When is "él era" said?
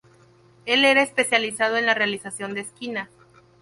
0.65-1.03